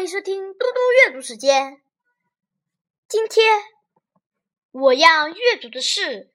[0.00, 1.82] 欢迎收听嘟嘟阅读时间。
[3.06, 3.60] 今天
[4.70, 6.30] 我要阅读的是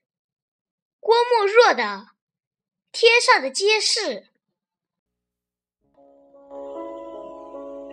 [0.99, 1.83] 郭沫若的
[2.91, 4.28] 《天上的街市》。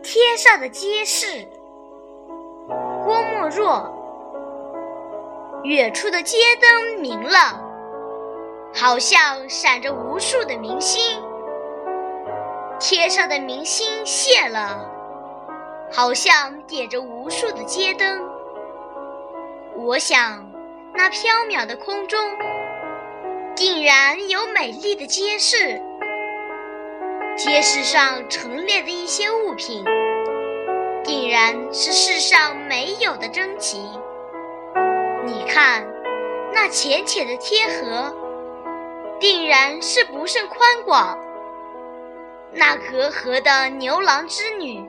[0.03, 1.49] 天上的街市，
[3.03, 3.91] 郭沫若。
[5.65, 7.65] 远处的街灯明了，
[8.75, 11.19] 好像闪着无数的明星；
[12.79, 14.92] 天上的明星谢了。
[15.95, 18.27] 好像点着无数的街灯，
[19.77, 20.51] 我想，
[20.95, 22.19] 那缥缈的空中，
[23.55, 25.83] 定然有美丽的街市。
[27.37, 29.85] 街市上陈列的一些物品，
[31.05, 33.87] 定然是世上没有的珍奇。
[35.27, 35.87] 你看，
[36.55, 38.17] 那浅浅的天河，
[39.21, 41.19] 定然是不甚宽广。
[42.55, 44.83] 那隔河的牛郎织女。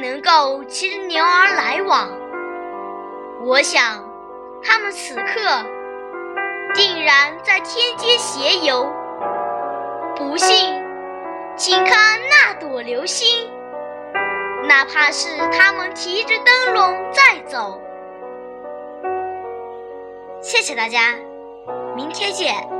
[0.00, 2.10] 能够骑着牛儿来往。
[3.44, 4.04] 我想，
[4.62, 5.64] 他们此刻
[6.74, 8.90] 定然在天街闲游。
[10.16, 10.74] 不信，
[11.56, 13.48] 请看那朵流星，
[14.68, 17.80] 哪怕是他们提着灯笼在走。
[20.42, 21.14] 谢谢大家，
[21.94, 22.77] 明天见。